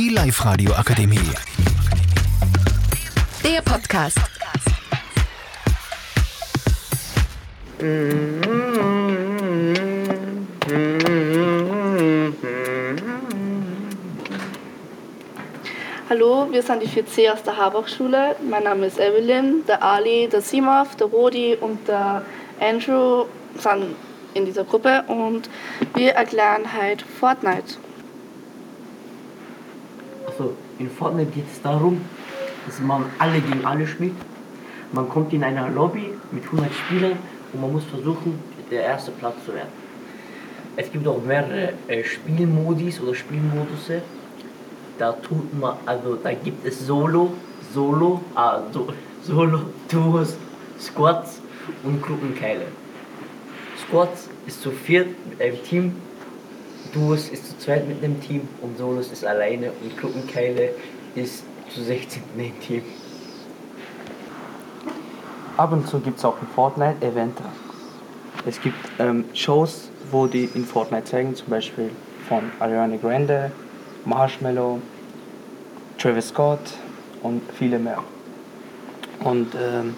[0.00, 1.18] Die Live-Radio Akademie.
[3.44, 4.16] Der Podcast.
[16.08, 18.36] Hallo, wir sind die 4C aus der Habach-Schule.
[18.48, 22.22] Mein Name ist Evelyn, der Ali, der Simov, der Rodi und der
[22.58, 23.26] Andrew
[23.58, 23.96] sind
[24.32, 25.50] in dieser Gruppe und
[25.94, 27.74] wir erklären heute Fortnite.
[30.26, 32.00] Also in Fortnite geht es darum,
[32.66, 34.14] dass man alle gegen alle spielt.
[34.92, 37.12] Man kommt in einer Lobby mit 100 Spielern
[37.52, 38.38] und man muss versuchen,
[38.70, 39.68] der erste Platz zu werden.
[40.76, 44.02] Es gibt auch mehrere äh, Spielmodis oder Spielmodusse.
[44.98, 47.32] Da tut man, also da gibt es Solo,
[47.74, 48.88] Solo, ah, so,
[49.22, 50.36] Solo, Duos,
[50.78, 51.40] Squads
[51.82, 52.66] und Gruppenkeile.
[53.78, 55.96] Squads ist zu viert mit einem Team,
[56.92, 60.70] Duos ist zu zweit mit einem Team und Solos ist alleine und Gruppenkeile
[61.14, 62.82] ist zu 16 mit einem Team.
[65.56, 67.40] Ab und zu gibt es auch in Fortnite Events.
[68.46, 71.90] Es gibt ähm, Shows, wo die in Fortnite zeigen, zum Beispiel
[72.28, 73.52] von Ariana Grande,
[74.04, 74.80] Marshmallow,
[75.98, 76.60] Travis Scott
[77.22, 78.02] und viele mehr.
[79.22, 79.94] Und ähm,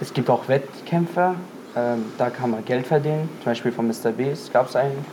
[0.00, 1.34] es gibt auch Wettkämpfe,
[1.76, 3.28] ähm, da kann man Geld verdienen.
[3.42, 4.12] Zum Beispiel von Mr.
[4.16, 5.04] Beast gab es einen,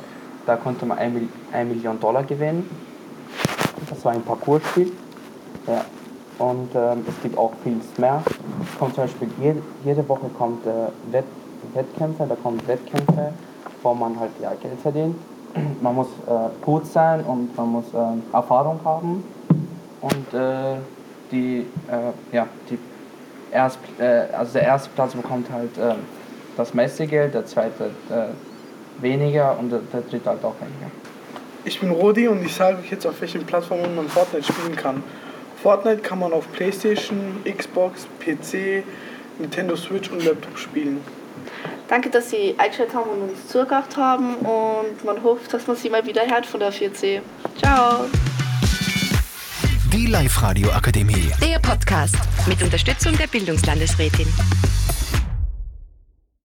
[0.46, 1.14] da konnte man 1
[1.68, 2.70] Million Dollar gewinnen.
[3.90, 4.92] Das war ein Parcours-Spiel.
[5.68, 5.86] Ja.
[6.40, 8.24] Und ähm, es gibt auch vieles mehr.
[8.80, 10.72] Kommt zum Beispiel jede, jede Woche kommt äh,
[11.12, 11.26] Wett,
[11.74, 13.34] Wettkämpfe, da kommen Wettkämpfe,
[13.82, 15.16] wo man halt ja, Geld verdient.
[15.82, 16.32] Man muss äh,
[16.66, 19.24] gut sein und man muss äh, Erfahrung haben.
[20.02, 20.78] Und äh,
[21.32, 22.80] die, äh, ja, die
[23.52, 25.94] erst, äh, also der erste Platz bekommt halt äh,
[26.58, 27.92] das meiste Geld, der zweite
[29.00, 30.92] weniger und der, der dritte halt auch weniger.
[31.66, 35.04] Ich bin Rodi und ich sage euch jetzt, auf welchen Plattformen man Fortnite spielen kann.
[35.62, 38.84] Fortnite kann man auf Playstation, Xbox, PC,
[39.40, 41.00] Nintendo Switch und Laptop spielen.
[41.88, 45.90] Danke, dass Sie eingeschaltet haben und uns zugehört haben und man hofft, dass man Sie
[45.90, 47.22] mal wieder hört von der 4C.
[47.58, 48.06] Ciao!
[49.92, 51.32] Die Live-Radio Akademie.
[51.42, 52.16] Der Podcast
[52.48, 54.28] mit Unterstützung der Bildungslandesrätin.